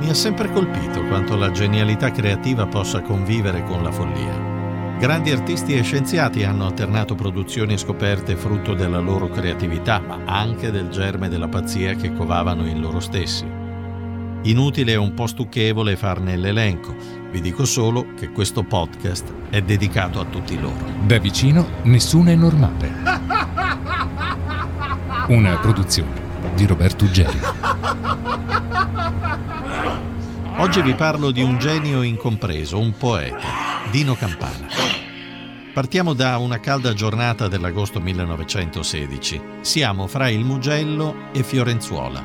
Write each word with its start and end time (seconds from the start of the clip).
Mi 0.00 0.08
ha 0.08 0.14
sempre 0.14 0.50
colpito 0.50 1.04
quanto 1.04 1.36
la 1.36 1.50
genialità 1.50 2.10
creativa 2.10 2.66
possa 2.66 3.02
convivere 3.02 3.62
con 3.64 3.82
la 3.82 3.92
follia. 3.92 4.96
Grandi 4.98 5.30
artisti 5.30 5.74
e 5.74 5.82
scienziati 5.82 6.42
hanno 6.42 6.64
alternato 6.64 7.14
produzioni 7.14 7.74
e 7.74 7.78
scoperte 7.78 8.34
frutto 8.34 8.72
della 8.72 8.98
loro 8.98 9.28
creatività, 9.28 10.00
ma 10.00 10.20
anche 10.24 10.70
del 10.70 10.88
germe 10.88 11.28
della 11.28 11.48
pazzia 11.48 11.94
che 11.94 12.14
covavano 12.14 12.66
in 12.66 12.80
loro 12.80 12.98
stessi. 12.98 13.46
Inutile 14.44 14.92
e 14.92 14.96
un 14.96 15.12
po' 15.12 15.26
stucchevole 15.26 15.96
farne 15.96 16.34
l'elenco, 16.34 16.94
vi 17.30 17.42
dico 17.42 17.66
solo 17.66 18.14
che 18.16 18.30
questo 18.30 18.62
podcast 18.62 19.30
è 19.50 19.60
dedicato 19.60 20.18
a 20.18 20.24
tutti 20.24 20.58
loro. 20.58 20.82
Da 21.04 21.18
vicino 21.18 21.66
nessuno 21.82 22.30
è 22.30 22.34
normale. 22.34 22.92
Una 25.28 25.58
produzione 25.58 26.20
di 26.54 26.64
Roberto 26.64 27.04
Uggeri. 27.04 27.38
Oggi 30.56 30.82
vi 30.82 30.94
parlo 30.94 31.30
di 31.30 31.42
un 31.42 31.58
genio 31.58 32.02
incompreso, 32.02 32.78
un 32.78 32.96
poeta, 32.96 33.48
Dino 33.90 34.14
Campana. 34.14 34.66
Partiamo 35.72 36.12
da 36.12 36.38
una 36.38 36.60
calda 36.60 36.92
giornata 36.92 37.48
dell'agosto 37.48 38.00
1916. 38.00 39.40
Siamo 39.60 40.06
fra 40.06 40.28
il 40.28 40.44
Mugello 40.44 41.30
e 41.32 41.42
Fiorenzuola. 41.42 42.22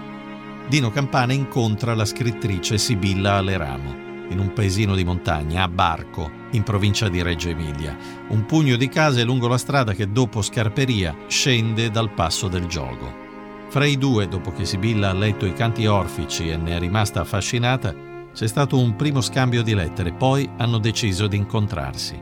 Dino 0.67 0.91
Campana 0.91 1.33
incontra 1.33 1.95
la 1.95 2.05
scrittrice 2.05 2.77
Sibilla 2.77 3.35
Aleramo 3.35 4.03
in 4.30 4.39
un 4.39 4.53
paesino 4.53 4.95
di 4.95 5.03
montagna, 5.03 5.63
a 5.63 5.67
Barco, 5.67 6.31
in 6.52 6.63
provincia 6.63 7.09
di 7.09 7.21
Reggio 7.21 7.49
Emilia, 7.49 7.95
un 8.30 8.45
pugno 8.45 8.75
di 8.75 8.89
case 8.89 9.23
lungo 9.23 9.47
la 9.47 9.57
strada 9.57 9.94
che 9.94 10.11
dopo 10.11 10.41
Scarperia 10.41 11.16
scende 11.27 11.91
dal 11.91 12.11
passo 12.11 12.47
del 12.47 12.66
giogo. 12.66 13.23
Fra 13.69 13.85
i 13.85 13.97
due, 13.97 14.27
dopo 14.27 14.52
che 14.52 14.66
Sibilla 14.66 15.09
ha 15.09 15.13
letto 15.13 15.45
i 15.45 15.53
canti 15.53 15.85
orfici 15.85 16.49
e 16.49 16.57
ne 16.57 16.75
è 16.75 16.80
rimasta 16.80 17.21
affascinata, 17.21 17.94
c'è 18.35 18.48
stato 18.48 18.77
un 18.77 18.98
primo 18.98 19.21
scambio 19.21 19.63
di 19.63 19.73
lettere, 19.73 20.12
poi 20.12 20.47
hanno 20.58 20.78
deciso 20.78 21.25
di 21.25 21.38
incontrarsi. 21.38 22.22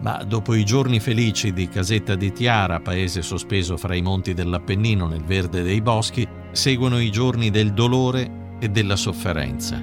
Ma 0.00 0.24
dopo 0.24 0.52
i 0.52 0.64
giorni 0.64 0.98
felici 0.98 1.52
di 1.52 1.68
Casetta 1.68 2.16
di 2.16 2.32
Tiara, 2.32 2.80
paese 2.80 3.22
sospeso 3.22 3.76
fra 3.76 3.94
i 3.94 4.02
monti 4.02 4.34
dell'Appennino 4.34 5.06
nel 5.06 5.22
verde 5.22 5.62
dei 5.62 5.80
boschi, 5.80 6.26
seguono 6.50 6.98
i 6.98 7.12
giorni 7.12 7.50
del 7.50 7.72
dolore 7.72 8.56
e 8.58 8.68
della 8.68 8.96
sofferenza, 8.96 9.80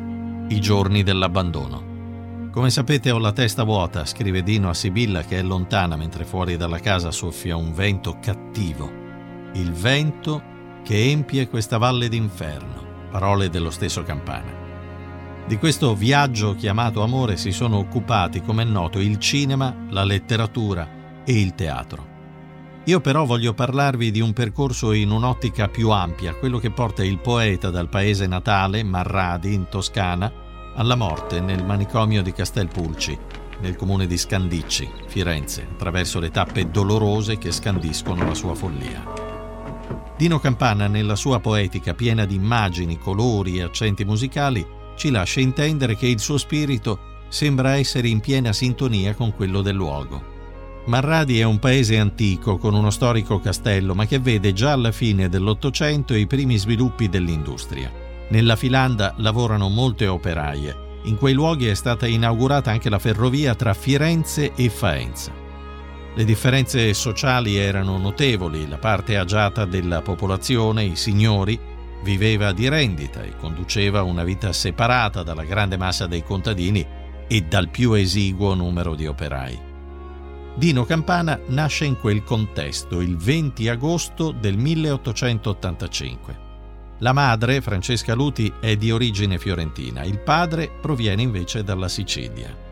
i 0.50 0.60
giorni 0.60 1.04
dell'abbandono. 1.04 2.50
Come 2.52 2.70
sapete 2.70 3.10
ho 3.10 3.18
la 3.18 3.32
testa 3.32 3.64
vuota, 3.64 4.04
scrive 4.04 4.44
Dino 4.44 4.68
a 4.68 4.74
Sibilla 4.74 5.24
che 5.24 5.40
è 5.40 5.42
lontana 5.42 5.96
mentre 5.96 6.26
fuori 6.26 6.58
dalla 6.58 6.80
casa 6.80 7.12
soffia 7.12 7.56
un 7.56 7.74
vento 7.74 8.18
cattivo. 8.22 8.92
Il 9.54 9.72
vento 9.72 10.44
che 10.84 11.12
empie 11.12 11.48
questa 11.48 11.78
valle 11.78 12.10
d'inferno, 12.10 13.08
parole 13.10 13.50
dello 13.50 13.70
stesso 13.70 14.04
Campana. 14.04 14.59
Di 15.50 15.58
questo 15.58 15.96
viaggio 15.96 16.54
chiamato 16.54 17.02
amore 17.02 17.36
si 17.36 17.52
sono 17.52 17.78
occupati, 17.78 18.40
come 18.44 18.62
è 18.62 18.66
noto, 18.66 19.00
il 19.00 19.18
cinema, 19.18 19.76
la 19.90 20.04
letteratura 20.04 21.24
e 21.26 21.42
il 21.42 21.56
teatro. 21.56 22.06
Io 22.84 23.02
però 23.02 23.26
voglio 23.26 23.56
parlarvi 23.56 24.12
di 24.12 24.22
un 24.22 24.32
percorso 24.32 24.92
in 24.92 25.10
un'ottica 25.10 25.68
più 25.68 25.90
ampia, 25.90 26.36
quello 26.36 26.60
che 26.60 26.70
porta 26.70 27.04
il 27.04 27.18
poeta 27.18 27.72
dal 27.72 27.90
paese 27.90 28.28
natale, 28.28 28.84
Marradi, 28.84 29.56
in 29.56 29.66
Toscana, 29.70 30.32
alla 30.76 30.94
morte 30.94 31.40
nel 31.40 31.66
manicomio 31.66 32.22
di 32.22 32.32
Castelpulci, 32.32 33.18
nel 33.62 33.76
comune 33.76 34.06
di 34.06 34.20
Scandicci, 34.20 34.88
Firenze, 35.08 35.68
attraverso 35.72 36.20
le 36.20 36.30
tappe 36.30 36.70
dolorose 36.70 37.40
che 37.40 37.52
scandiscono 37.52 38.24
la 38.24 38.36
sua 38.36 38.54
follia. 38.54 39.04
Dino 40.16 40.38
Campana, 40.38 40.86
nella 40.86 41.16
sua 41.16 41.40
poetica 41.40 41.96
piena 41.96 42.26
di 42.26 42.36
immagini, 42.36 43.00
colori 43.00 43.58
e 43.58 43.64
accenti 43.64 44.06
musicali, 44.06 44.78
ci 45.00 45.12
lascia 45.12 45.40
intendere 45.40 45.96
che 45.96 46.08
il 46.08 46.20
suo 46.20 46.38
spirito 46.38 47.24
sembra 47.30 47.78
essere 47.78 48.10
in 48.10 48.20
piena 48.20 48.52
sintonia 48.52 49.14
con 49.14 49.34
quello 49.34 49.62
del 49.62 49.76
luogo. 49.76 50.38
Marradi 50.88 51.40
è 51.40 51.44
un 51.44 51.58
paese 51.58 51.98
antico 51.98 52.58
con 52.58 52.74
uno 52.74 52.90
storico 52.90 53.40
castello, 53.40 53.96
ma 53.96 54.06
che 54.06 54.20
vede 54.20 54.52
già 54.52 54.74
alla 54.74 54.92
fine 54.92 55.30
dell'Ottocento 55.30 56.14
i 56.14 56.28
primi 56.28 56.58
sviluppi 56.58 57.08
dell'industria. 57.08 57.90
Nella 58.28 58.58
filanda 58.58 59.14
lavorano 59.20 59.70
molte 59.70 60.06
operaie. 60.06 60.88
In 61.04 61.16
quei 61.16 61.34
luoghi 61.34 61.68
è 61.68 61.76
stata 61.76 62.06
inaugurata 62.06 62.70
anche 62.70 62.90
la 62.90 63.00
ferrovia 63.00 63.56
tra 63.56 63.74
Firenze 63.74 64.54
e 64.54 64.70
Faenza. 64.70 65.32
Le 66.14 66.26
differenze 66.26 66.94
sociali 66.94 67.56
erano 67.56 67.98
notevoli, 67.98 68.68
la 68.68 68.80
parte 68.80 69.16
agiata 69.16 69.64
della 69.64 70.02
popolazione, 70.02 70.84
i 70.84 70.98
signori, 70.98 71.58
viveva 72.04 72.52
di 72.54 72.70
rendita 72.70 73.24
e 73.24 73.36
conduceva 73.36 74.04
una 74.04 74.24
vita 74.24 74.54
separata 74.54 75.24
dalla 75.24 75.44
grande 75.44 75.78
massa 75.78 76.08
dei 76.08 76.24
contadini 76.24 76.86
e 77.28 77.42
dal 77.42 77.70
più 77.70 77.94
esiguo 77.94 78.54
numero 78.54 78.96
di 78.96 79.06
operai. 79.06 79.68
Dino 80.56 80.84
Campana 80.84 81.40
nasce 81.48 81.86
in 81.86 81.98
quel 81.98 82.24
contesto 82.24 83.02
il 83.02 83.16
20 83.16 83.70
agosto 83.70 84.32
del 84.32 84.58
1885. 84.58 86.48
La 87.00 87.14
madre, 87.14 87.62
Francesca 87.62 88.14
Luti, 88.14 88.52
è 88.60 88.76
di 88.76 88.92
origine 88.92 89.38
fiorentina, 89.38 90.04
il 90.04 90.20
padre 90.20 90.70
proviene 90.82 91.22
invece 91.22 91.64
dalla 91.64 91.88
Sicilia. 91.88 92.68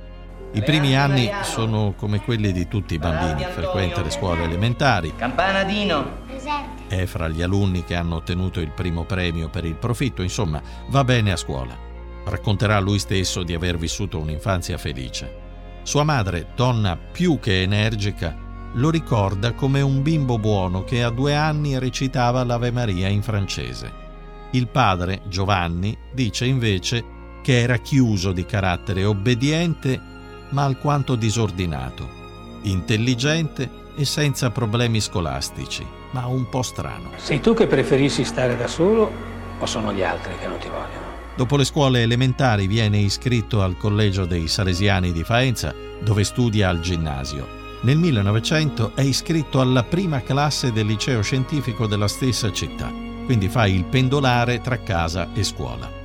I 0.53 0.63
primi 0.63 0.95
anni 0.95 1.29
sono 1.43 1.93
come 1.95 2.21
quelli 2.21 2.51
di 2.51 2.67
tutti 2.67 2.95
i 2.95 2.97
bambini, 2.97 3.45
frequenta 3.51 4.01
le 4.01 4.09
scuole 4.09 4.43
elementari. 4.43 5.13
Campana 5.15 5.63
Dino. 5.63 6.25
È 6.87 7.05
fra 7.05 7.27
gli 7.27 7.41
alunni 7.41 7.83
che 7.83 7.95
hanno 7.95 8.15
ottenuto 8.15 8.59
il 8.61 8.71
primo 8.71 9.03
premio 9.03 9.49
per 9.49 9.65
il 9.65 9.75
profitto, 9.75 10.21
insomma, 10.21 10.61
va 10.87 11.03
bene 11.03 11.33
a 11.33 11.35
scuola. 11.35 11.77
Racconterà 12.25 12.79
lui 12.79 12.97
stesso 12.97 13.43
di 13.43 13.53
aver 13.53 13.77
vissuto 13.77 14.19
un'infanzia 14.19 14.77
felice. 14.77 15.45
Sua 15.83 16.03
madre, 16.03 16.47
donna 16.55 16.97
più 16.97 17.39
che 17.39 17.61
energica, 17.61 18.35
lo 18.73 18.89
ricorda 18.89 19.53
come 19.53 19.81
un 19.81 20.01
bimbo 20.01 20.39
buono 20.39 20.83
che 20.83 21.03
a 21.03 21.09
due 21.09 21.35
anni 21.35 21.77
recitava 21.77 22.43
l'Ave 22.43 22.71
Maria 22.71 23.09
in 23.09 23.21
francese. 23.21 23.91
Il 24.51 24.67
padre, 24.69 25.21
Giovanni, 25.27 25.95
dice 26.13 26.45
invece 26.45 27.03
che 27.43 27.59
era 27.61 27.77
chiuso 27.77 28.31
di 28.31 28.45
carattere, 28.45 29.03
obbediente 29.03 30.15
ma 30.49 30.63
alquanto 30.63 31.15
disordinato, 31.15 32.07
intelligente 32.61 33.69
e 33.95 34.05
senza 34.05 34.51
problemi 34.51 35.01
scolastici, 35.01 35.85
ma 36.11 36.25
un 36.27 36.47
po' 36.49 36.61
strano. 36.61 37.11
Sei 37.15 37.39
tu 37.39 37.53
che 37.53 37.67
preferisci 37.67 38.23
stare 38.23 38.55
da 38.55 38.67
solo 38.67 39.11
o 39.59 39.65
sono 39.65 39.91
gli 39.91 40.03
altri 40.03 40.37
che 40.37 40.47
non 40.47 40.59
ti 40.59 40.67
vogliono? 40.67 41.05
Dopo 41.35 41.55
le 41.55 41.65
scuole 41.65 42.01
elementari 42.01 42.67
viene 42.67 42.97
iscritto 42.97 43.61
al 43.61 43.77
Collegio 43.77 44.25
dei 44.25 44.47
Salesiani 44.47 45.11
di 45.11 45.23
Faenza, 45.23 45.73
dove 46.01 46.23
studia 46.23 46.69
al 46.69 46.79
ginnasio. 46.79 47.47
Nel 47.81 47.97
1900 47.97 48.93
è 48.95 49.01
iscritto 49.01 49.61
alla 49.61 49.83
prima 49.83 50.21
classe 50.21 50.71
del 50.71 50.87
liceo 50.87 51.21
scientifico 51.21 51.85
della 51.85 52.07
stessa 52.07 52.51
città, 52.51 52.91
quindi 53.25 53.49
fa 53.49 53.67
il 53.67 53.83
pendolare 53.83 54.61
tra 54.61 54.79
casa 54.79 55.29
e 55.33 55.43
scuola. 55.43 55.96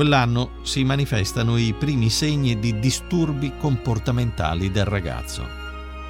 Quell'anno 0.00 0.52
si 0.62 0.82
manifestano 0.82 1.58
i 1.58 1.74
primi 1.78 2.08
segni 2.08 2.58
di 2.58 2.78
disturbi 2.78 3.52
comportamentali 3.58 4.70
del 4.70 4.86
ragazzo. 4.86 5.46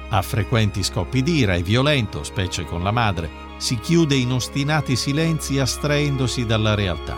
Ha 0.07 0.21
frequenti 0.21 0.81
scoppi 0.81 1.21
d'ira, 1.21 1.55
è 1.55 1.61
violento, 1.61 2.23
specie 2.23 2.63
con 2.63 2.83
la 2.83 2.91
madre, 2.91 3.29
si 3.57 3.77
chiude 3.79 4.15
in 4.15 4.31
ostinati 4.31 4.95
silenzi 4.95 5.59
astraendosi 5.59 6.45
dalla 6.45 6.73
realtà. 6.73 7.17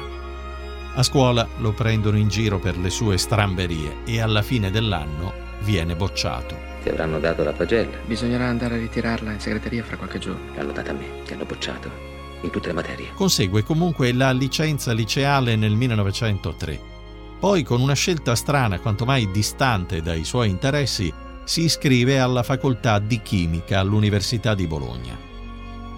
A 0.96 1.04
scuola 1.04 1.48
lo 1.60 1.74
prendono 1.74 2.18
in 2.18 2.28
giro 2.28 2.58
per 2.58 2.76
le 2.80 2.90
sue 2.90 3.20
stramberie 3.20 3.98
e 4.06 4.20
alla 4.20 4.42
fine 4.42 4.72
dell'anno 4.72 5.32
viene 5.60 5.96
bocciato. 5.96 6.58
Ti 6.82 6.90
avranno 6.90 7.20
dato 7.20 7.44
la 7.44 7.54
pagella. 7.54 7.98
Bisognerà 8.04 8.48
andare 8.48 8.74
a 8.74 8.80
ritirarla 8.80 9.32
in 9.32 9.40
segreteria 9.40 9.84
fra 9.84 9.98
qualche 9.98 10.18
giorno. 10.18 10.56
L'hanno 10.56 10.72
data 10.72 10.90
a 10.90 10.96
me, 10.96 11.22
ti 11.24 11.34
hanno 11.34 11.46
bocciato 11.46 12.23
in 12.44 12.52
tutte 12.52 12.68
le 12.68 12.74
materie. 12.74 13.12
Consegue 13.14 13.64
comunque 13.64 14.12
la 14.14 14.32
licenza 14.32 14.94
liceale 14.94 15.56
nel 15.56 15.76
1903. 15.76 16.92
Poi, 17.40 17.64
con 17.64 17.82
una 17.82 17.94
scelta 17.94 18.36
strana, 18.36 18.80
quanto 18.80 19.06
mai 19.06 19.30
distante 19.32 20.02
dai 20.02 20.24
suoi 20.24 20.50
interessi, 20.50 21.12
si 21.44 21.64
iscrive 21.64 22.20
alla 22.20 22.44
facoltà 22.44 23.00
di 23.00 23.22
chimica 23.22 23.80
all'Università 23.80 24.56
di 24.56 24.66
Bologna. 24.66 25.32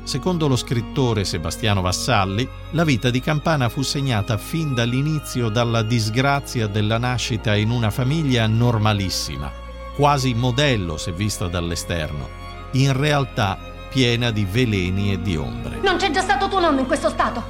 Secondo 0.04 0.48
lo 0.48 0.56
scrittore 0.56 1.24
Sebastiano 1.24 1.82
Vassalli, 1.82 2.48
la 2.72 2.84
vita 2.84 3.10
di 3.10 3.20
Campana 3.20 3.70
fu 3.70 3.82
segnata 3.82 4.38
fin 4.38 4.74
dall'inizio 4.74 5.50
dalla 5.50 5.82
disgrazia 5.82 6.68
della 6.68 7.00
nascita 7.00 7.56
in 7.56 7.72
una 7.72 7.90
famiglia 7.90 8.46
normalissima, 8.46 9.52
quasi 9.96 10.34
modello 10.36 10.98
se 10.98 11.12
vista 11.12 11.48
dall'esterno. 11.48 12.28
In 12.74 12.94
realtà 12.94 13.75
piena 13.96 14.30
di 14.30 14.44
veleni 14.44 15.14
e 15.14 15.22
di 15.22 15.38
ombre. 15.38 15.80
Non 15.82 15.96
c'è 15.96 16.12
già 16.12 16.20
stato 16.20 16.50
tuo 16.50 16.60
nonno 16.60 16.82
in 16.82 16.86
questo 16.86 17.08
stato? 17.08 17.42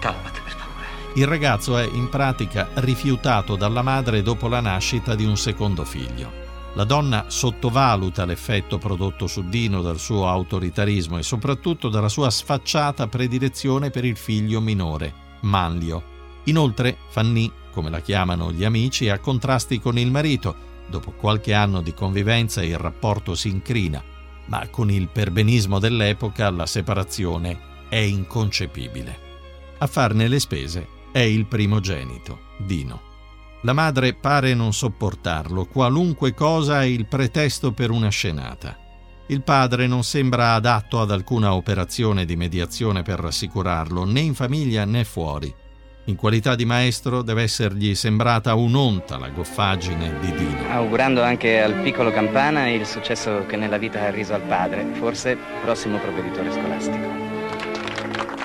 Calmati, 0.00 0.40
per 0.42 0.52
favore. 0.52 0.86
Il 1.14 1.28
ragazzo 1.28 1.78
è 1.78 1.88
in 1.92 2.08
pratica 2.08 2.70
rifiutato 2.74 3.54
dalla 3.54 3.82
madre 3.82 4.20
dopo 4.20 4.48
la 4.48 4.58
nascita 4.58 5.14
di 5.14 5.24
un 5.24 5.36
secondo 5.36 5.84
figlio. 5.84 6.44
La 6.74 6.82
donna 6.82 7.26
sottovaluta 7.28 8.24
l'effetto 8.24 8.78
prodotto 8.78 9.28
su 9.28 9.48
Dino 9.48 9.80
dal 9.80 10.00
suo 10.00 10.26
autoritarismo 10.26 11.18
e 11.18 11.22
soprattutto 11.22 11.88
dalla 11.88 12.08
sua 12.08 12.30
sfacciata 12.30 13.06
predilezione 13.06 13.90
per 13.90 14.04
il 14.04 14.16
figlio 14.16 14.60
minore, 14.60 15.12
Manlio. 15.42 16.02
Inoltre, 16.46 16.96
Fanny, 17.10 17.48
come 17.70 17.90
la 17.90 18.00
chiamano 18.00 18.50
gli 18.50 18.64
amici, 18.64 19.08
ha 19.08 19.20
contrasti 19.20 19.80
con 19.80 19.96
il 19.98 20.10
marito. 20.10 20.52
Dopo 20.88 21.12
qualche 21.12 21.54
anno 21.54 21.80
di 21.80 21.94
convivenza 21.94 22.60
il 22.64 22.76
rapporto 22.76 23.36
si 23.36 23.50
incrina, 23.50 24.02
ma 24.46 24.68
con 24.68 24.90
il 24.90 25.08
perbenismo 25.08 25.78
dell'epoca 25.78 26.50
la 26.50 26.66
separazione 26.66 27.58
è 27.88 27.96
inconcepibile. 27.96 29.24
A 29.78 29.86
farne 29.86 30.28
le 30.28 30.40
spese 30.40 30.88
è 31.12 31.20
il 31.20 31.46
primogenito, 31.46 32.40
Dino. 32.58 33.02
La 33.62 33.72
madre 33.72 34.14
pare 34.14 34.54
non 34.54 34.72
sopportarlo, 34.72 35.66
qualunque 35.66 36.34
cosa 36.34 36.82
è 36.82 36.84
il 36.84 37.06
pretesto 37.06 37.72
per 37.72 37.90
una 37.90 38.08
scenata. 38.08 38.76
Il 39.28 39.42
padre 39.42 39.86
non 39.88 40.04
sembra 40.04 40.54
adatto 40.54 41.00
ad 41.00 41.10
alcuna 41.10 41.54
operazione 41.54 42.24
di 42.24 42.36
mediazione 42.36 43.02
per 43.02 43.18
rassicurarlo, 43.18 44.04
né 44.04 44.20
in 44.20 44.34
famiglia 44.34 44.84
né 44.84 45.02
fuori. 45.04 45.52
In 46.08 46.14
qualità 46.14 46.54
di 46.54 46.64
maestro 46.64 47.22
deve 47.22 47.42
essergli 47.42 47.92
sembrata 47.96 48.54
un'onta 48.54 49.18
la 49.18 49.28
goffaggine 49.28 50.20
di 50.20 50.30
Dino. 50.36 50.70
Augurando 50.70 51.20
anche 51.20 51.60
al 51.60 51.74
piccolo 51.82 52.12
Campana 52.12 52.68
il 52.68 52.86
successo 52.86 53.44
che 53.46 53.56
nella 53.56 53.76
vita 53.76 54.00
ha 54.02 54.10
riso 54.10 54.32
al 54.32 54.42
padre, 54.42 54.86
forse 54.92 55.36
prossimo 55.64 55.98
provveditore 55.98 56.52
scolastico. 56.52 57.06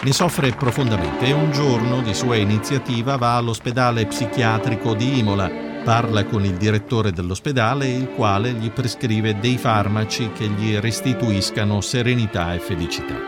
Ne 0.02 0.12
soffre 0.12 0.50
profondamente 0.54 1.26
e 1.26 1.34
un 1.34 1.52
giorno 1.52 2.02
di 2.02 2.16
sua 2.16 2.36
iniziativa 2.36 3.16
va 3.18 3.36
all'ospedale 3.36 4.08
psichiatrico 4.08 4.96
di 4.96 5.20
Imola, 5.20 5.48
parla 5.84 6.24
con 6.24 6.44
il 6.44 6.58
direttore 6.58 7.12
dell'ospedale 7.12 7.88
il 7.88 8.10
quale 8.10 8.54
gli 8.54 8.72
prescrive 8.72 9.38
dei 9.38 9.60
farmaci 9.60 10.32
che 10.32 10.48
gli 10.48 10.78
restituiscano 10.78 11.80
serenità 11.80 12.56
e 12.56 12.60
felicità. 12.60 13.20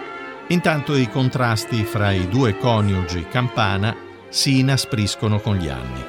Intanto 0.47 0.95
i 0.95 1.07
contrasti 1.07 1.83
fra 1.83 2.09
i 2.09 2.27
due 2.27 2.57
coniugi 2.57 3.27
Campana 3.29 4.09
si 4.33 4.57
inaspriscono 4.57 5.39
con 5.39 5.57
gli 5.57 5.69
anni. 5.69 6.03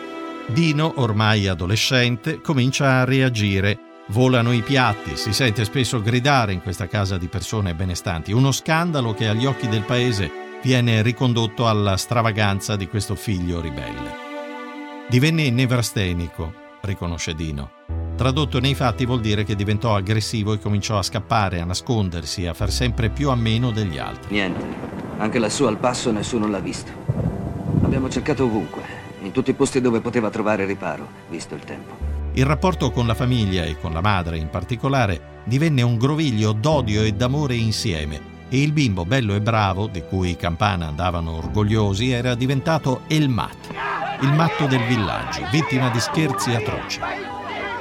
Dino, 0.47 0.95
ormai 0.97 1.47
adolescente, 1.47 2.41
comincia 2.41 3.01
a 3.01 3.05
reagire. 3.05 3.79
Volano 4.09 4.53
i 4.53 4.63
piatti, 4.63 5.15
si 5.17 5.35
sente 5.35 5.63
spesso 5.67 6.01
gridare 6.01 6.55
in 6.55 6.63
questa 6.63 6.89
casa 6.89 7.19
di 7.19 7.29
persone 7.29 7.75
benestanti. 7.75 8.33
Uno 8.33 8.51
scandalo 8.51 9.13
che 9.13 9.29
agli 9.29 9.45
occhi 9.45 9.69
del 9.69 9.83
paese 9.83 10.31
viene 10.63 11.03
ricondotto 11.03 11.69
alla 11.69 11.99
stravaganza 11.99 12.77
di 12.77 12.89
questo 12.89 13.15
figlio 13.15 13.61
ribelle. 13.61 14.23
Divenne 15.11 15.51
nevrastenico, 15.51 16.51
riconosce 16.81 17.35
Dino. 17.35 17.73
Tradotto 18.17 18.59
nei 18.59 18.75
fatti 18.75 19.05
vuol 19.05 19.21
dire 19.21 19.45
che 19.45 19.55
diventò 19.55 19.95
aggressivo 19.95 20.55
e 20.55 20.59
cominciò 20.59 20.97
a 20.97 21.03
scappare, 21.03 21.61
a 21.61 21.67
nascondersi, 21.67 22.47
a 22.47 22.55
far 22.55 22.71
sempre 22.71 23.11
più 23.11 23.29
a 23.29 23.35
meno 23.35 23.71
degli 23.71 23.99
altri. 23.99 24.33
Niente, 24.33 24.65
anche 25.19 25.39
lassù 25.39 25.65
al 25.65 25.77
passo 25.77 26.11
nessuno 26.11 26.47
l'ha 26.47 26.61
visto. 26.61 27.44
Abbiamo 27.95 28.13
cercato 28.13 28.47
ovunque, 28.47 28.83
in 29.23 29.31
tutti 29.31 29.51
i 29.51 29.55
posti 29.55 29.81
dove 29.81 30.01
poteva 30.01 30.29
trovare 30.29 30.65
riparo, 30.65 31.07
visto 31.29 31.55
il 31.55 31.63
tempo. 31.63 31.95
Il 32.33 32.45
rapporto 32.45 32.91
con 32.91 33.07
la 33.07 33.15
famiglia 33.15 33.63
e 33.63 33.79
con 33.79 33.93
la 33.93 34.01
madre 34.01 34.37
in 34.37 34.51
particolare 34.51 35.43
divenne 35.45 35.83
un 35.83 35.97
groviglio 35.97 36.51
d'odio 36.51 37.05
e 37.05 37.13
d'amore 37.13 37.55
insieme 37.55 38.21
e 38.49 38.61
il 38.61 38.73
bimbo 38.73 39.05
bello 39.05 39.37
e 39.37 39.41
bravo, 39.41 39.87
di 39.87 40.03
cui 40.03 40.31
i 40.31 40.37
campana 40.37 40.89
andavano 40.89 41.37
orgogliosi, 41.37 42.11
era 42.11 42.35
diventato 42.35 43.03
El 43.07 43.29
Mat, 43.29 43.73
il 44.23 44.33
matto 44.33 44.67
del 44.67 44.83
villaggio, 44.89 45.47
vittima 45.53 45.89
di 45.91 46.01
scherzi 46.01 46.51
atroci. 46.51 46.99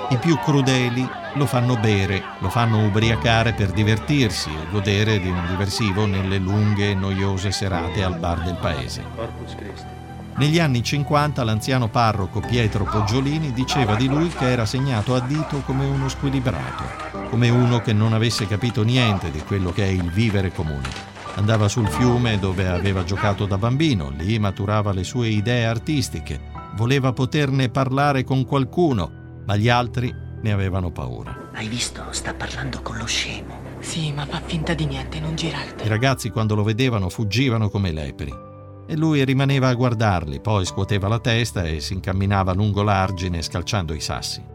I 0.09 0.17
più 0.17 0.37
crudeli 0.37 1.09
lo 1.33 1.47
fanno 1.47 1.75
bere, 1.75 2.21
lo 2.37 2.49
fanno 2.49 2.85
ubriacare 2.85 3.53
per 3.53 3.71
divertirsi 3.71 4.51
e 4.51 4.69
godere 4.69 5.19
di 5.19 5.29
un 5.29 5.43
diversivo 5.47 6.05
nelle 6.05 6.37
lunghe 6.37 6.91
e 6.91 6.93
noiose 6.93 7.51
serate 7.51 8.03
al 8.03 8.19
bar 8.19 8.43
del 8.43 8.57
paese. 8.61 9.92
Negli 10.35 10.59
anni 10.59 10.81
50 10.81 11.43
l'anziano 11.43 11.89
parroco 11.89 12.39
Pietro 12.39 12.85
Poggiolini 12.85 13.53
diceva 13.53 13.95
di 13.95 14.07
lui 14.07 14.29
che 14.29 14.49
era 14.49 14.65
segnato 14.65 15.13
a 15.13 15.19
dito 15.19 15.61
come 15.61 15.85
uno 15.85 16.09
squilibrato, 16.09 17.29
come 17.29 17.49
uno 17.49 17.81
che 17.81 17.93
non 17.93 18.13
avesse 18.13 18.47
capito 18.47 18.83
niente 18.83 19.29
di 19.29 19.39
quello 19.43 19.71
che 19.71 19.83
è 19.83 19.89
il 19.89 20.09
vivere 20.09 20.51
comune. 20.51 21.11
Andava 21.35 21.67
sul 21.67 21.87
fiume 21.87 22.39
dove 22.39 22.67
aveva 22.67 23.03
giocato 23.03 23.45
da 23.45 23.59
bambino, 23.59 24.11
lì 24.17 24.39
maturava 24.39 24.91
le 24.91 25.03
sue 25.03 25.27
idee 25.27 25.65
artistiche, 25.65 26.39
voleva 26.75 27.13
poterne 27.13 27.69
parlare 27.69 28.23
con 28.23 28.43
qualcuno, 28.43 29.41
ma 29.45 29.55
gli 29.55 29.69
altri 29.69 30.13
ne 30.41 30.51
avevano 30.51 30.91
paura. 30.91 31.51
Hai 31.53 31.67
visto? 31.67 32.05
Sta 32.09 32.33
parlando 32.33 32.81
con 32.81 32.97
lo 32.97 33.05
scemo. 33.05 33.61
Sì, 33.79 34.11
ma 34.11 34.25
fa 34.25 34.41
finta 34.43 34.73
di 34.73 34.85
niente, 34.85 35.19
non 35.19 35.35
girarti. 35.35 35.85
I 35.85 35.89
ragazzi 35.89 36.31
quando 36.31 36.55
lo 36.55 36.63
vedevano 36.63 37.09
fuggivano 37.09 37.69
come 37.69 37.91
lepri 37.91 38.51
e 38.85 38.95
lui 38.97 39.23
rimaneva 39.23 39.69
a 39.69 39.73
guardarli, 39.73 40.39
poi 40.39 40.65
scuoteva 40.65 41.07
la 41.07 41.19
testa 41.19 41.63
e 41.63 41.79
si 41.79 41.93
incamminava 41.93 42.53
lungo 42.53 42.83
l'argine 42.83 43.41
scalciando 43.41 43.93
i 43.93 43.99
sassi. 43.99 44.51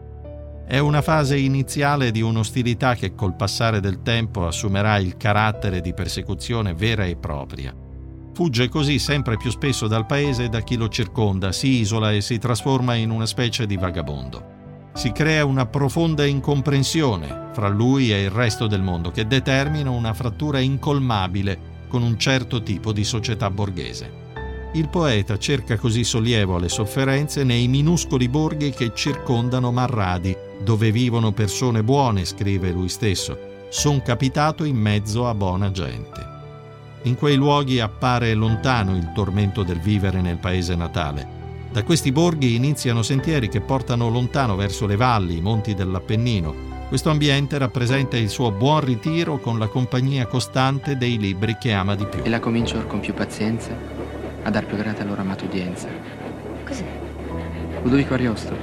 È 0.67 0.77
una 0.77 1.01
fase 1.01 1.35
iniziale 1.35 2.11
di 2.11 2.21
un'ostilità 2.21 2.93
che 2.93 3.15
col 3.15 3.35
passare 3.35 3.79
del 3.79 4.03
tempo 4.03 4.45
assumerà 4.45 4.97
il 4.97 5.17
carattere 5.17 5.81
di 5.81 5.95
persecuzione 5.95 6.75
vera 6.75 7.05
e 7.05 7.15
propria. 7.15 7.73
Fugge 8.33 8.69
così 8.69 8.99
sempre 8.99 9.35
più 9.35 9.49
spesso 9.49 9.87
dal 9.87 10.05
paese 10.05 10.43
e 10.43 10.49
da 10.49 10.61
chi 10.61 10.77
lo 10.77 10.87
circonda, 10.87 11.51
si 11.51 11.79
isola 11.79 12.11
e 12.11 12.21
si 12.21 12.37
trasforma 12.37 12.93
in 12.93 13.09
una 13.09 13.25
specie 13.25 13.65
di 13.65 13.77
vagabondo. 13.77 14.91
Si 14.93 15.11
crea 15.11 15.43
una 15.43 15.65
profonda 15.65 16.25
incomprensione 16.25 17.49
fra 17.51 17.67
lui 17.67 18.13
e 18.13 18.21
il 18.21 18.29
resto 18.29 18.67
del 18.67 18.81
mondo 18.81 19.11
che 19.11 19.25
determina 19.25 19.89
una 19.89 20.13
frattura 20.13 20.59
incolmabile 20.59 21.68
con 21.89 22.03
un 22.03 22.17
certo 22.17 22.63
tipo 22.63 22.93
di 22.93 23.03
società 23.03 23.49
borghese. 23.49 24.27
Il 24.73 24.87
poeta 24.87 25.37
cerca 25.39 25.77
così 25.77 26.03
sollievo 26.03 26.55
alle 26.55 26.69
sofferenze 26.69 27.43
nei 27.43 27.67
minuscoli 27.67 28.29
borghi 28.29 28.69
che 28.69 28.91
circondano 28.93 29.71
Marradi, 29.71 30.35
dove 30.63 30.91
vivono 30.91 31.31
persone 31.31 31.83
buone, 31.83 32.23
scrive 32.23 32.71
lui 32.71 32.87
stesso. 32.87 33.37
Son 33.69 34.01
capitato 34.03 34.63
in 34.63 34.77
mezzo 34.77 35.27
a 35.27 35.33
buona 35.33 35.71
gente. 35.71 36.27
In 37.03 37.15
quei 37.15 37.35
luoghi 37.35 37.79
appare 37.79 38.33
lontano 38.35 38.95
il 38.95 39.11
tormento 39.13 39.63
del 39.63 39.79
vivere 39.79 40.21
nel 40.21 40.37
paese 40.37 40.75
natale. 40.75 41.27
Da 41.71 41.83
questi 41.83 42.11
borghi 42.11 42.55
iniziano 42.55 43.01
sentieri 43.01 43.49
che 43.49 43.61
portano 43.61 44.09
lontano 44.09 44.55
verso 44.55 44.85
le 44.85 44.95
valli, 44.95 45.37
i 45.37 45.41
monti 45.41 45.73
dell'Appennino, 45.73 46.68
questo 46.89 47.11
ambiente 47.11 47.59
rappresenta 47.59 48.17
il 48.17 48.29
suo 48.29 48.49
buon 48.49 48.83
ritiro 48.83 49.37
con 49.37 49.59
la 49.59 49.67
compagnia 49.67 50.25
costante 50.25 50.97
dei 50.97 51.19
libri 51.19 51.55
che 51.59 51.71
ama 51.71 51.93
di 51.93 52.03
più. 52.03 52.23
E 52.23 52.29
la 52.29 52.39
comincio 52.39 52.83
con 52.87 52.99
più 52.99 53.13
pazienza 53.13 53.69
a 54.41 54.49
dar 54.49 54.65
più 54.65 54.75
grata 54.75 55.03
loro 55.03 55.21
amata 55.21 55.45
udienza. 55.45 55.87
Cos'è? 56.65 56.85
Ludovico 57.83 58.15
Ariosto, 58.15 58.57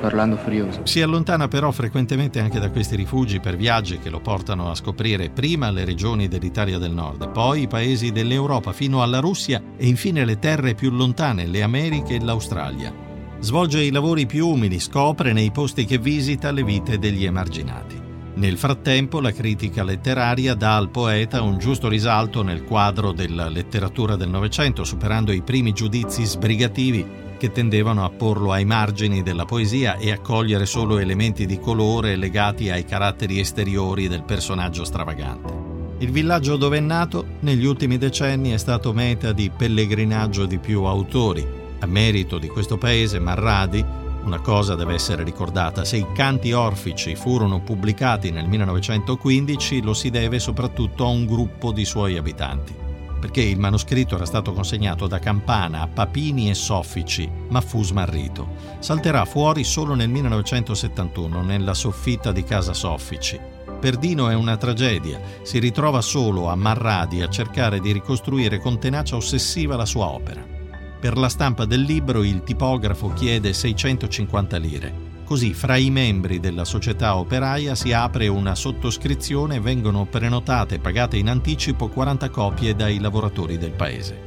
l'Orlando 0.00 0.36
Furioso. 0.36 0.80
Si 0.82 1.00
allontana 1.00 1.46
però 1.46 1.70
frequentemente 1.70 2.40
anche 2.40 2.58
da 2.58 2.70
questi 2.70 2.96
rifugi 2.96 3.38
per 3.38 3.54
viaggi 3.54 4.00
che 4.00 4.10
lo 4.10 4.18
portano 4.18 4.68
a 4.68 4.74
scoprire 4.74 5.30
prima 5.30 5.70
le 5.70 5.84
regioni 5.84 6.26
dell'Italia 6.26 6.78
del 6.78 6.90
Nord, 6.90 7.30
poi 7.30 7.62
i 7.62 7.68
paesi 7.68 8.10
dell'Europa 8.10 8.72
fino 8.72 9.00
alla 9.00 9.20
Russia 9.20 9.62
e 9.76 9.86
infine 9.86 10.24
le 10.24 10.40
terre 10.40 10.74
più 10.74 10.90
lontane, 10.90 11.46
le 11.46 11.62
Americhe 11.62 12.16
e 12.16 12.20
l'Australia. 12.20 13.07
Svolge 13.40 13.82
i 13.82 13.92
lavori 13.92 14.26
più 14.26 14.48
umili, 14.48 14.80
scopre 14.80 15.32
nei 15.32 15.52
posti 15.52 15.84
che 15.84 15.98
visita 15.98 16.50
le 16.50 16.64
vite 16.64 16.98
degli 16.98 17.24
emarginati. 17.24 18.06
Nel 18.34 18.58
frattempo 18.58 19.20
la 19.20 19.32
critica 19.32 19.84
letteraria 19.84 20.54
dà 20.54 20.76
al 20.76 20.90
poeta 20.90 21.40
un 21.42 21.56
giusto 21.58 21.88
risalto 21.88 22.42
nel 22.42 22.64
quadro 22.64 23.12
della 23.12 23.48
letteratura 23.48 24.16
del 24.16 24.28
Novecento, 24.28 24.82
superando 24.82 25.30
i 25.30 25.42
primi 25.42 25.72
giudizi 25.72 26.24
sbrigativi 26.24 27.06
che 27.38 27.52
tendevano 27.52 28.04
a 28.04 28.10
porlo 28.10 28.50
ai 28.50 28.64
margini 28.64 29.22
della 29.22 29.44
poesia 29.44 29.96
e 29.96 30.10
a 30.10 30.18
cogliere 30.18 30.66
solo 30.66 30.98
elementi 30.98 31.46
di 31.46 31.60
colore 31.60 32.16
legati 32.16 32.70
ai 32.70 32.84
caratteri 32.84 33.38
esteriori 33.38 34.08
del 34.08 34.24
personaggio 34.24 34.84
stravagante. 34.84 35.52
Il 35.98 36.10
villaggio 36.10 36.56
dove 36.56 36.78
è 36.78 36.80
nato 36.80 37.24
negli 37.40 37.64
ultimi 37.64 37.98
decenni 37.98 38.50
è 38.50 38.56
stato 38.56 38.92
meta 38.92 39.32
di 39.32 39.50
pellegrinaggio 39.56 40.46
di 40.46 40.58
più 40.58 40.82
autori, 40.82 41.66
a 41.80 41.86
merito 41.86 42.38
di 42.38 42.48
questo 42.48 42.76
paese, 42.76 43.18
Marradi, 43.18 43.84
una 44.24 44.40
cosa 44.40 44.74
deve 44.74 44.94
essere 44.94 45.22
ricordata, 45.22 45.84
se 45.84 45.96
i 45.96 46.06
canti 46.12 46.52
orfici 46.52 47.14
furono 47.14 47.60
pubblicati 47.60 48.30
nel 48.30 48.46
1915 48.48 49.80
lo 49.82 49.94
si 49.94 50.10
deve 50.10 50.38
soprattutto 50.38 51.04
a 51.04 51.08
un 51.08 51.24
gruppo 51.24 51.72
di 51.72 51.84
suoi 51.84 52.16
abitanti, 52.16 52.74
perché 53.20 53.40
il 53.40 53.58
manoscritto 53.58 54.16
era 54.16 54.26
stato 54.26 54.52
consegnato 54.52 55.06
da 55.06 55.18
Campana 55.18 55.80
a 55.80 55.88
Papini 55.88 56.50
e 56.50 56.54
Soffici, 56.54 57.30
ma 57.48 57.60
fu 57.60 57.82
smarrito. 57.82 58.48
Salterà 58.80 59.24
fuori 59.24 59.64
solo 59.64 59.94
nel 59.94 60.10
1971 60.10 61.42
nella 61.42 61.74
soffitta 61.74 62.32
di 62.32 62.44
casa 62.44 62.74
Soffici. 62.74 63.40
Per 63.80 63.96
Dino 63.96 64.28
è 64.28 64.34
una 64.34 64.56
tragedia, 64.56 65.20
si 65.42 65.58
ritrova 65.58 66.00
solo 66.00 66.48
a 66.48 66.56
Marradi 66.56 67.22
a 67.22 67.28
cercare 67.28 67.80
di 67.80 67.92
ricostruire 67.92 68.58
con 68.58 68.78
tenacia 68.78 69.16
ossessiva 69.16 69.76
la 69.76 69.86
sua 69.86 70.06
opera. 70.06 70.57
Per 71.00 71.16
la 71.16 71.28
stampa 71.28 71.64
del 71.64 71.82
libro 71.82 72.24
il 72.24 72.42
tipografo 72.42 73.12
chiede 73.12 73.52
650 73.52 74.56
lire. 74.56 75.06
Così 75.22 75.54
fra 75.54 75.76
i 75.76 75.90
membri 75.90 76.40
della 76.40 76.64
società 76.64 77.16
operaia 77.16 77.76
si 77.76 77.92
apre 77.92 78.26
una 78.26 78.56
sottoscrizione 78.56 79.56
e 79.56 79.60
vengono 79.60 80.06
prenotate 80.06 80.76
e 80.76 80.78
pagate 80.80 81.16
in 81.16 81.28
anticipo 81.28 81.86
40 81.86 82.30
copie 82.30 82.74
dai 82.74 82.98
lavoratori 82.98 83.58
del 83.58 83.70
paese. 83.70 84.26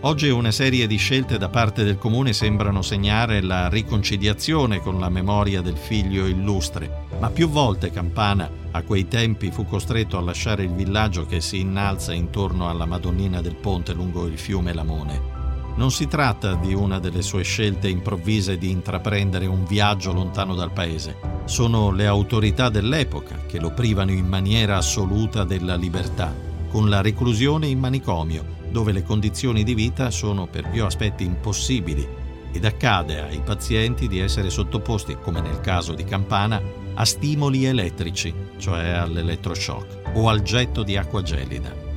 Oggi 0.00 0.28
una 0.28 0.50
serie 0.50 0.88
di 0.88 0.96
scelte 0.96 1.38
da 1.38 1.48
parte 1.48 1.84
del 1.84 1.98
comune 1.98 2.32
sembrano 2.32 2.82
segnare 2.82 3.40
la 3.40 3.68
riconciliazione 3.68 4.80
con 4.80 4.98
la 4.98 5.08
memoria 5.08 5.60
del 5.60 5.76
figlio 5.76 6.26
illustre, 6.26 7.04
ma 7.20 7.30
più 7.30 7.48
volte 7.48 7.92
Campana 7.92 8.50
a 8.72 8.82
quei 8.82 9.06
tempi 9.06 9.52
fu 9.52 9.64
costretto 9.66 10.16
a 10.16 10.22
lasciare 10.22 10.64
il 10.64 10.72
villaggio 10.72 11.26
che 11.26 11.40
si 11.40 11.60
innalza 11.60 12.12
intorno 12.12 12.68
alla 12.68 12.86
Madonnina 12.86 13.40
del 13.40 13.54
Ponte 13.54 13.92
lungo 13.92 14.26
il 14.26 14.38
fiume 14.38 14.72
Lamone. 14.72 15.37
Non 15.78 15.92
si 15.92 16.08
tratta 16.08 16.56
di 16.56 16.74
una 16.74 16.98
delle 16.98 17.22
sue 17.22 17.44
scelte 17.44 17.88
improvvise 17.88 18.58
di 18.58 18.68
intraprendere 18.68 19.46
un 19.46 19.64
viaggio 19.64 20.12
lontano 20.12 20.56
dal 20.56 20.72
paese. 20.72 21.18
Sono 21.44 21.92
le 21.92 22.04
autorità 22.04 22.68
dell'epoca 22.68 23.42
che 23.46 23.60
lo 23.60 23.70
privano 23.70 24.10
in 24.10 24.26
maniera 24.26 24.76
assoluta 24.76 25.44
della 25.44 25.76
libertà, 25.76 26.34
con 26.68 26.88
la 26.88 27.00
reclusione 27.00 27.68
in 27.68 27.78
manicomio, 27.78 28.44
dove 28.72 28.90
le 28.90 29.04
condizioni 29.04 29.62
di 29.62 29.74
vita 29.74 30.10
sono 30.10 30.48
per 30.48 30.68
più 30.68 30.84
aspetti 30.84 31.22
impossibili 31.22 32.04
ed 32.50 32.64
accade 32.64 33.20
ai 33.20 33.40
pazienti 33.44 34.08
di 34.08 34.18
essere 34.18 34.50
sottoposti, 34.50 35.16
come 35.22 35.40
nel 35.40 35.60
caso 35.60 35.94
di 35.94 36.02
Campana, 36.02 36.60
a 36.94 37.04
stimoli 37.04 37.66
elettrici, 37.66 38.34
cioè 38.56 38.88
all'elettroshock, 38.88 40.10
o 40.14 40.28
al 40.28 40.42
getto 40.42 40.82
di 40.82 40.96
acqua 40.96 41.22
gelida. 41.22 41.87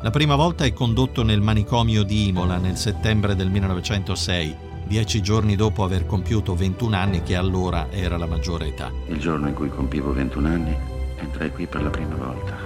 La 0.00 0.10
prima 0.10 0.36
volta 0.36 0.64
è 0.64 0.72
condotto 0.72 1.24
nel 1.24 1.40
manicomio 1.40 2.04
di 2.04 2.28
Imola 2.28 2.56
nel 2.58 2.76
settembre 2.76 3.34
del 3.34 3.50
1906, 3.50 4.56
dieci 4.86 5.20
giorni 5.20 5.56
dopo 5.56 5.82
aver 5.82 6.06
compiuto 6.06 6.54
21 6.54 6.96
anni, 6.96 7.22
che 7.24 7.34
allora 7.34 7.88
era 7.90 8.16
la 8.16 8.26
maggiore 8.26 8.68
età. 8.68 8.92
Il 9.08 9.18
giorno 9.18 9.48
in 9.48 9.54
cui 9.54 9.68
compivo 9.68 10.12
21 10.12 10.46
anni, 10.46 10.76
entrai 11.16 11.50
qui 11.50 11.66
per 11.66 11.82
la 11.82 11.90
prima 11.90 12.14
volta. 12.14 12.56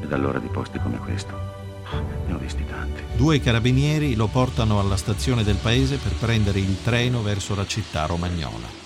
Ed 0.00 0.12
allora 0.12 0.38
di 0.38 0.46
posti 0.46 0.78
come 0.78 0.98
questo 0.98 1.36
ne 2.28 2.34
ho 2.34 2.38
visti 2.38 2.64
tanti. 2.64 3.02
Due 3.16 3.40
carabinieri 3.40 4.14
lo 4.14 4.28
portano 4.28 4.78
alla 4.78 4.96
stazione 4.96 5.42
del 5.42 5.56
paese 5.56 5.96
per 5.96 6.12
prendere 6.12 6.60
il 6.60 6.76
treno 6.84 7.20
verso 7.20 7.56
la 7.56 7.66
città 7.66 8.06
romagnola. 8.06 8.80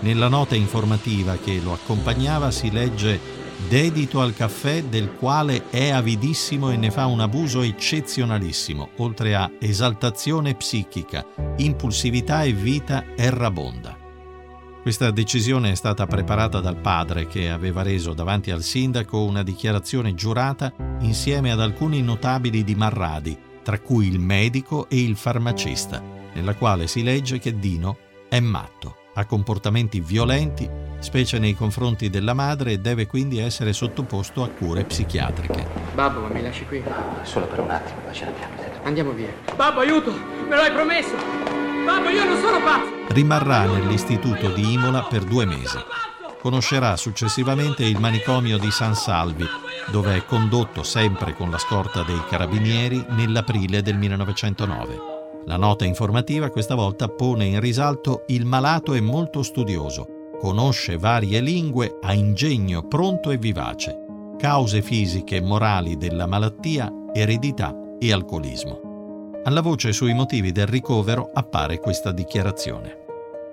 Nella 0.00 0.28
nota 0.28 0.54
informativa 0.54 1.36
che 1.36 1.60
lo 1.60 1.72
accompagnava 1.72 2.52
si 2.52 2.70
legge 2.70 3.44
dedito 3.68 4.20
al 4.20 4.34
caffè 4.34 4.84
del 4.84 5.12
quale 5.12 5.70
è 5.70 5.90
avidissimo 5.90 6.70
e 6.70 6.76
ne 6.76 6.90
fa 6.90 7.06
un 7.06 7.20
abuso 7.20 7.62
eccezionalissimo, 7.62 8.90
oltre 8.98 9.34
a 9.34 9.50
esaltazione 9.58 10.54
psichica, 10.54 11.26
impulsività 11.56 12.42
e 12.42 12.52
vita 12.52 13.04
errabonda. 13.16 14.04
Questa 14.82 15.10
decisione 15.10 15.72
è 15.72 15.74
stata 15.74 16.06
preparata 16.06 16.60
dal 16.60 16.76
padre 16.76 17.26
che 17.26 17.50
aveva 17.50 17.82
reso 17.82 18.12
davanti 18.12 18.52
al 18.52 18.62
sindaco 18.62 19.24
una 19.24 19.42
dichiarazione 19.42 20.14
giurata 20.14 20.72
insieme 21.00 21.50
ad 21.50 21.60
alcuni 21.60 22.02
notabili 22.02 22.62
di 22.62 22.76
Marradi, 22.76 23.36
tra 23.64 23.80
cui 23.80 24.06
il 24.06 24.20
medico 24.20 24.88
e 24.88 25.02
il 25.02 25.16
farmacista, 25.16 26.00
nella 26.34 26.54
quale 26.54 26.86
si 26.86 27.02
legge 27.02 27.40
che 27.40 27.58
Dino 27.58 27.98
è 28.28 28.38
matto, 28.38 28.98
ha 29.14 29.24
comportamenti 29.24 29.98
violenti, 29.98 30.70
specie 30.98 31.38
nei 31.38 31.54
confronti 31.54 32.10
della 32.10 32.34
madre 32.34 32.72
e 32.72 32.78
deve 32.78 33.06
quindi 33.06 33.38
essere 33.38 33.72
sottoposto 33.72 34.42
a 34.42 34.48
cure 34.48 34.84
psichiatriche. 34.84 35.66
Babbo, 35.94 36.20
ma 36.20 36.28
mi 36.28 36.42
lasci 36.42 36.64
qui? 36.66 36.82
Solo 37.22 37.46
per 37.46 37.60
un 37.60 37.70
attimo, 37.70 38.00
poi 38.04 38.14
ce 38.14 38.24
l'abbiamo. 38.24 38.54
Andiamo 38.82 39.12
via. 39.12 39.32
Babbo, 39.54 39.80
aiuto! 39.80 40.12
Me 40.12 40.54
lo 40.54 40.62
hai 40.62 40.72
promesso! 40.72 41.14
Babbo, 41.84 42.08
io 42.08 42.24
non 42.24 42.38
sono 42.40 42.62
pazzo! 42.62 42.96
rimarrà 43.16 43.64
nell'istituto 43.64 44.50
di 44.50 44.74
Imola 44.74 45.04
per 45.04 45.24
due 45.24 45.46
mesi. 45.46 45.78
Conoscerà 46.40 46.96
successivamente 46.96 47.82
il 47.84 47.98
manicomio 47.98 48.58
di 48.58 48.70
San 48.70 48.94
Salvi, 48.94 49.46
dove 49.90 50.16
è 50.16 50.24
condotto 50.26 50.82
sempre 50.82 51.32
con 51.32 51.50
la 51.50 51.56
scorta 51.56 52.02
dei 52.02 52.20
carabinieri 52.28 53.04
nell'aprile 53.10 53.80
del 53.80 53.96
1909. 53.96 55.14
La 55.46 55.56
nota 55.56 55.86
informativa 55.86 56.50
questa 56.50 56.74
volta 56.74 57.08
pone 57.08 57.46
in 57.46 57.58
risalto 57.58 58.24
il 58.26 58.44
malato 58.44 58.92
è 58.92 59.00
molto 59.00 59.42
studioso, 59.42 60.15
conosce 60.46 60.96
varie 60.96 61.40
lingue, 61.40 61.98
ha 62.00 62.14
ingegno 62.14 62.86
pronto 62.86 63.32
e 63.32 63.36
vivace, 63.36 63.98
cause 64.38 64.80
fisiche 64.80 65.36
e 65.36 65.40
morali 65.40 65.96
della 65.96 66.26
malattia, 66.26 66.88
eredità 67.12 67.74
e 67.98 68.12
alcolismo. 68.12 69.40
Alla 69.42 69.60
voce 69.60 69.92
sui 69.92 70.14
motivi 70.14 70.52
del 70.52 70.68
ricovero 70.68 71.32
appare 71.34 71.80
questa 71.80 72.12
dichiarazione. 72.12 72.96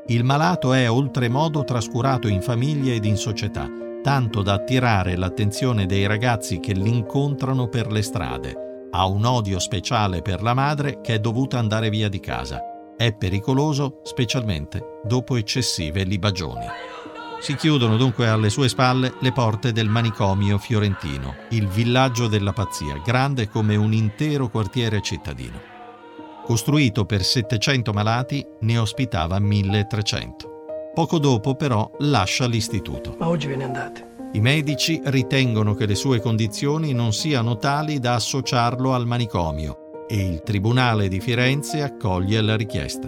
Il 0.05 0.23
malato 0.23 0.71
è 0.71 0.87
oltremodo 0.87 1.63
trascurato 1.63 2.27
in 2.27 2.43
famiglia 2.43 2.93
ed 2.93 3.05
in 3.05 3.17
società, 3.17 3.67
tanto 4.03 4.43
da 4.43 4.53
attirare 4.53 5.15
l'attenzione 5.15 5.87
dei 5.87 6.05
ragazzi 6.05 6.59
che 6.59 6.73
l'incontrano 6.73 7.69
per 7.69 7.91
le 7.91 8.03
strade. 8.03 8.87
Ha 8.91 9.07
un 9.07 9.25
odio 9.25 9.57
speciale 9.57 10.21
per 10.21 10.43
la 10.43 10.53
madre 10.53 11.01
che 11.01 11.15
è 11.15 11.19
dovuta 11.19 11.57
andare 11.57 11.89
via 11.89 12.07
di 12.07 12.19
casa. 12.19 12.72
È 12.95 13.11
pericoloso 13.11 14.01
specialmente 14.03 14.99
dopo 15.03 15.35
eccessive 15.35 16.03
libagioni. 16.03 16.65
Si 17.39 17.55
chiudono 17.55 17.97
dunque 17.97 18.29
alle 18.29 18.49
sue 18.49 18.69
spalle 18.69 19.15
le 19.19 19.31
porte 19.31 19.71
del 19.71 19.89
manicomio 19.89 20.57
fiorentino, 20.57 21.35
il 21.49 21.67
villaggio 21.67 22.27
della 22.27 22.53
pazzia, 22.53 23.01
grande 23.03 23.49
come 23.49 23.75
un 23.75 23.93
intero 23.93 24.47
quartiere 24.47 25.01
cittadino. 25.01 25.59
Costruito 26.45 27.05
per 27.05 27.23
700 27.23 27.91
malati, 27.93 28.45
ne 28.61 28.77
ospitava 28.77 29.39
1300. 29.39 30.91
Poco 30.93 31.17
dopo, 31.17 31.55
però, 31.55 31.89
lascia 31.99 32.45
l'istituto. 32.45 33.15
Ma 33.17 33.27
oggi 33.27 33.47
ve 33.47 33.55
ne 33.55 33.63
andate. 33.63 34.11
I 34.33 34.39
medici 34.39 35.01
ritengono 35.05 35.73
che 35.73 35.87
le 35.87 35.95
sue 35.95 36.21
condizioni 36.21 36.93
non 36.93 37.11
siano 37.11 37.57
tali 37.57 37.99
da 37.99 38.13
associarlo 38.13 38.93
al 38.93 39.05
manicomio 39.05 39.82
e 40.07 40.15
il 40.15 40.41
Tribunale 40.43 41.07
di 41.07 41.19
Firenze 41.19 41.81
accoglie 41.81 42.41
la 42.41 42.55
richiesta. 42.55 43.07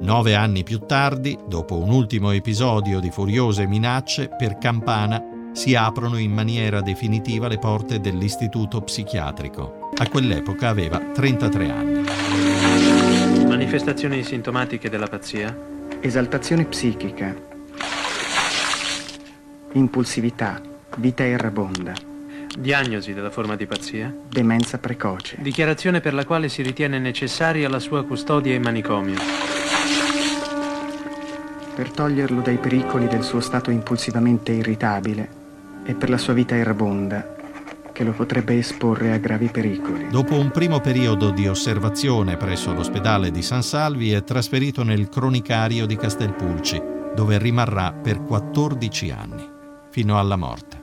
Nove 0.00 0.34
anni 0.34 0.62
più 0.62 0.80
tardi, 0.80 1.38
dopo 1.48 1.78
un 1.78 1.90
ultimo 1.90 2.30
episodio 2.30 3.00
di 3.00 3.10
furiose 3.10 3.66
minacce, 3.66 4.28
per 4.28 4.58
Campana 4.58 5.50
si 5.52 5.74
aprono 5.74 6.18
in 6.18 6.32
maniera 6.32 6.82
definitiva 6.82 7.48
le 7.48 7.58
porte 7.58 7.98
dell'istituto 7.98 8.82
psichiatrico. 8.82 9.90
A 9.96 10.08
quell'epoca 10.08 10.68
aveva 10.68 10.98
33 10.98 11.70
anni. 11.70 12.04
Manifestazioni 13.46 14.22
sintomatiche 14.22 14.90
della 14.90 15.06
pazzia? 15.06 15.56
Esaltazione 16.00 16.66
psichica, 16.66 17.34
impulsività, 19.72 20.60
vita 20.98 21.24
errabonda. 21.24 22.15
Diagnosi 22.58 23.12
della 23.12 23.30
forma 23.30 23.54
di 23.54 23.66
pazzia? 23.66 24.14
Demenza 24.30 24.78
precoce. 24.78 25.36
Dichiarazione 25.40 26.00
per 26.00 26.14
la 26.14 26.24
quale 26.24 26.48
si 26.48 26.62
ritiene 26.62 26.98
necessaria 26.98 27.68
la 27.68 27.78
sua 27.78 28.02
custodia 28.04 28.54
in 28.54 28.62
manicomio. 28.62 29.18
Per 31.74 31.90
toglierlo 31.90 32.40
dai 32.40 32.56
pericoli 32.56 33.08
del 33.08 33.22
suo 33.22 33.40
stato 33.40 33.70
impulsivamente 33.70 34.52
irritabile 34.52 35.28
e 35.84 35.94
per 35.94 36.08
la 36.08 36.16
sua 36.16 36.32
vita 36.32 36.56
errabonda, 36.56 37.36
che 37.92 38.04
lo 38.04 38.12
potrebbe 38.12 38.56
esporre 38.56 39.12
a 39.12 39.18
gravi 39.18 39.48
pericoli. 39.48 40.08
Dopo 40.08 40.38
un 40.38 40.50
primo 40.50 40.80
periodo 40.80 41.32
di 41.32 41.46
osservazione 41.46 42.38
presso 42.38 42.72
l'ospedale 42.72 43.30
di 43.30 43.42
San 43.42 43.62
Salvi 43.62 44.12
è 44.12 44.24
trasferito 44.24 44.82
nel 44.82 45.10
cronicario 45.10 45.84
di 45.84 45.96
Castelpulci, 45.96 46.82
dove 47.14 47.36
rimarrà 47.36 47.92
per 47.92 48.22
14 48.22 49.10
anni, 49.10 49.46
fino 49.90 50.18
alla 50.18 50.36
morte. 50.36 50.75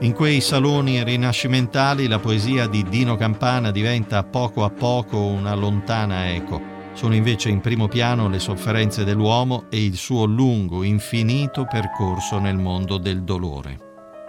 In 0.00 0.12
quei 0.12 0.42
saloni 0.42 1.02
rinascimentali 1.02 2.06
la 2.06 2.18
poesia 2.18 2.66
di 2.66 2.82
Dino 2.82 3.16
Campana 3.16 3.70
diventa 3.70 4.22
poco 4.24 4.62
a 4.62 4.68
poco 4.68 5.16
una 5.16 5.54
lontana 5.54 6.34
eco. 6.34 6.60
Sono 6.92 7.14
invece 7.14 7.48
in 7.48 7.60
primo 7.60 7.88
piano 7.88 8.28
le 8.28 8.38
sofferenze 8.38 9.04
dell'uomo 9.04 9.64
e 9.70 9.82
il 9.82 9.96
suo 9.96 10.26
lungo, 10.26 10.82
infinito 10.82 11.64
percorso 11.64 12.38
nel 12.38 12.58
mondo 12.58 12.98
del 12.98 13.22
dolore. 13.22 13.78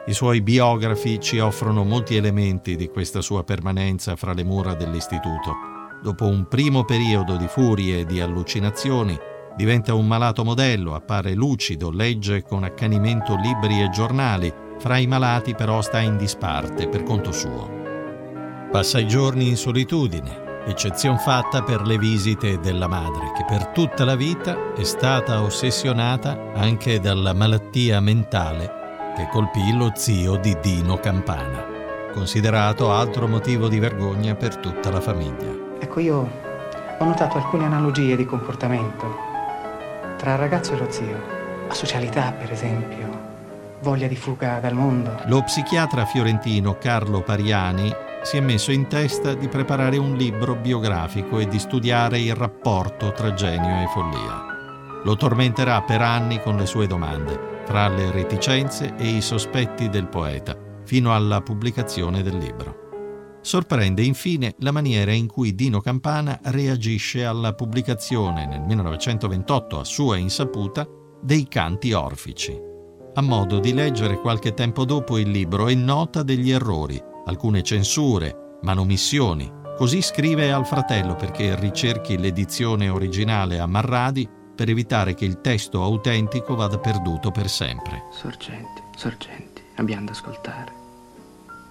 I 0.05 0.13
suoi 0.13 0.39
biografi 0.41 1.19
ci 1.19 1.39
offrono 1.39 1.83
molti 1.83 2.15
elementi 2.15 2.77
di 2.77 2.87
questa 2.87 3.19
sua 3.19 3.43
permanenza 3.43 4.15
fra 4.15 4.31
le 4.31 4.45
mura 4.45 4.73
dell'istituto. 4.73 5.53
Dopo 6.01 6.27
un 6.27 6.47
primo 6.47 6.85
periodo 6.85 7.35
di 7.35 7.47
furie 7.47 7.99
e 7.99 8.05
di 8.05 8.21
allucinazioni, 8.21 9.19
diventa 9.57 9.93
un 9.95 10.07
malato 10.07 10.45
modello, 10.45 10.95
appare 10.95 11.33
lucido, 11.33 11.91
legge 11.91 12.43
con 12.43 12.63
accanimento 12.63 13.35
libri 13.35 13.81
e 13.81 13.89
giornali, 13.89 14.65
fra 14.79 14.97
i 14.97 15.07
malati 15.07 15.55
però 15.55 15.81
sta 15.81 15.99
in 15.99 16.17
disparte 16.17 16.87
per 16.87 17.03
conto 17.03 17.31
suo. 17.31 17.69
Passa 18.71 18.99
i 18.99 19.07
giorni 19.07 19.47
in 19.47 19.57
solitudine, 19.57 20.63
eccezion 20.65 21.17
fatta 21.17 21.63
per 21.63 21.81
le 21.81 21.97
visite 21.97 22.59
della 22.59 22.87
madre, 22.87 23.31
che 23.35 23.45
per 23.47 23.67
tutta 23.67 24.05
la 24.05 24.15
vita 24.15 24.73
è 24.75 24.83
stata 24.83 25.41
ossessionata 25.41 26.51
anche 26.53 26.99
dalla 26.99 27.33
malattia 27.33 27.99
mentale 27.99 28.77
che 29.15 29.27
colpì 29.31 29.75
lo 29.75 29.93
zio 29.95 30.35
di 30.35 30.55
Dino 30.61 30.97
Campana, 30.97 31.65
considerato 32.13 32.91
altro 32.91 33.27
motivo 33.27 33.67
di 33.67 33.79
vergogna 33.79 34.35
per 34.35 34.57
tutta 34.57 34.91
la 34.91 35.01
famiglia. 35.01 35.51
Ecco, 35.79 35.99
io 35.99 36.29
ho 36.99 37.03
notato 37.03 37.37
alcune 37.37 37.65
analogie 37.65 38.15
di 38.15 38.25
comportamento 38.25 39.27
tra 40.17 40.33
il 40.33 40.37
ragazzo 40.37 40.73
e 40.73 40.77
lo 40.77 40.91
zio. 40.91 41.35
Asocialità, 41.67 42.31
per 42.31 42.51
esempio, 42.51 43.16
voglia 43.81 44.07
di 44.07 44.15
fuga 44.15 44.59
dal 44.59 44.73
mondo. 44.73 45.21
Lo 45.25 45.43
psichiatra 45.43 46.05
fiorentino 46.05 46.77
Carlo 46.77 47.21
Pariani 47.21 47.93
si 48.23 48.37
è 48.37 48.39
messo 48.41 48.71
in 48.71 48.87
testa 48.87 49.33
di 49.33 49.47
preparare 49.47 49.97
un 49.97 50.15
libro 50.15 50.55
biografico 50.55 51.39
e 51.39 51.47
di 51.47 51.59
studiare 51.59 52.19
il 52.19 52.35
rapporto 52.35 53.11
tra 53.11 53.33
genio 53.33 53.83
e 53.83 53.87
follia. 53.87 54.45
Lo 55.03 55.15
tormenterà 55.15 55.81
per 55.83 56.01
anni 56.01 56.41
con 56.41 56.57
le 56.57 56.65
sue 56.65 56.87
domande, 56.87 57.63
tra 57.65 57.87
le 57.87 58.11
reticenze 58.11 58.95
e 58.97 59.07
i 59.07 59.21
sospetti 59.21 59.87
del 59.89 60.07
poeta, 60.07 60.57
fino 60.83 61.13
alla 61.13 61.41
pubblicazione 61.41 62.21
del 62.23 62.37
libro. 62.37 63.39
Sorprende 63.41 64.01
infine 64.01 64.55
la 64.59 64.71
maniera 64.71 65.13
in 65.13 65.27
cui 65.27 65.55
Dino 65.55 65.79
Campana 65.79 66.37
reagisce 66.43 67.23
alla 67.23 67.53
pubblicazione 67.53 68.45
nel 68.45 68.61
1928 68.61 69.79
a 69.79 69.83
sua 69.85 70.17
insaputa 70.17 70.85
dei 71.21 71.47
canti 71.47 71.93
orfici. 71.93 72.75
A 73.17 73.21
modo 73.21 73.57
di 73.57 73.73
leggere 73.73 74.19
qualche 74.19 74.53
tempo 74.53 74.85
dopo 74.85 75.17
il 75.17 75.31
libro 75.31 75.69
e 75.69 75.73
nota 75.73 76.21
degli 76.21 76.51
errori, 76.51 77.01
alcune 77.25 77.63
censure, 77.63 78.59
manomissioni. 78.61 79.51
Così 79.75 80.03
scrive 80.03 80.51
al 80.51 80.67
fratello 80.67 81.15
perché 81.15 81.59
ricerchi 81.59 82.19
l'edizione 82.19 82.89
originale 82.89 83.57
a 83.57 83.65
Marradi 83.65 84.29
per 84.55 84.69
evitare 84.69 85.15
che 85.15 85.25
il 85.25 85.41
testo 85.41 85.81
autentico 85.81 86.53
vada 86.53 86.77
perduto 86.77 87.31
per 87.31 87.49
sempre. 87.49 88.03
Sorgenti, 88.11 88.83
sorgenti, 88.95 89.63
abbiamo 89.77 90.05
da 90.05 90.11
ascoltare. 90.11 90.71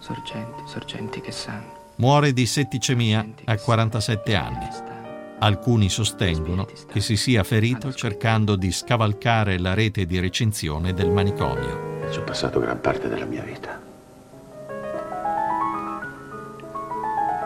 Sorgenti, 0.00 0.62
sorgenti 0.67 1.21
che 1.21 1.31
sanno. 1.31 1.93
Muore 1.99 2.33
di 2.33 2.45
setticemia 2.45 3.25
a 3.45 3.57
47 3.57 4.35
anni. 4.35 4.96
Alcuni 5.38 5.90
sostengono 5.90 6.66
che 6.90 7.00
si 7.00 7.16
sia 7.16 7.45
ferito 7.45 7.93
cercando 7.93 8.57
di 8.57 8.73
scavalcare 8.73 9.59
la 9.59 9.75
rete 9.75 10.07
di 10.07 10.19
recinzione 10.19 10.95
del 10.95 11.11
manicomio. 11.11 12.09
Ci 12.11 12.19
ho 12.19 12.23
passato 12.23 12.59
gran 12.59 12.81
parte 12.81 13.09
della 13.09 13.26
mia 13.26 13.43
vita. 13.43 13.78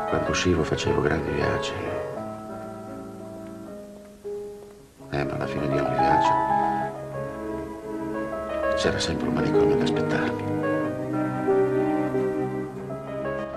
Quando 0.09 0.31
uscivo 0.31 0.63
facevo 0.63 1.01
grandi 1.01 1.31
viaggi. 1.33 1.73
Eh, 5.11 5.25
ma 5.25 5.33
alla 5.35 5.47
fine 5.47 5.69
di 5.69 5.77
ogni 5.77 5.99
viaggio 5.99 6.49
c'era 8.77 8.99
sempre 9.01 9.29
un 9.29 9.35
manicomio 9.35 9.75
ad 9.75 9.83
aspettarmi. 9.83 10.43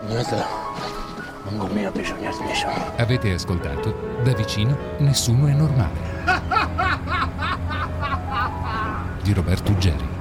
Niente, 0.08 0.44
non 1.50 1.70
mio 1.72 1.92
bisogna 1.92 2.32
smesso. 2.32 2.68
Avete 2.98 3.34
ascoltato 3.34 4.20
Da 4.24 4.34
vicino 4.34 4.78
nessuno 5.00 5.48
è 5.48 5.54
normale. 5.54 6.12
Di 9.22 9.34
Roberto 9.34 9.78
Geri. 9.78 10.12